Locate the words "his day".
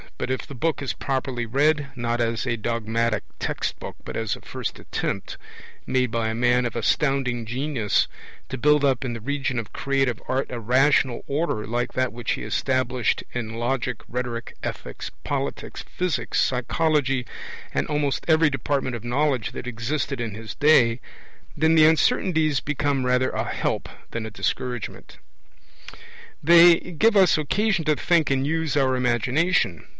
20.35-20.99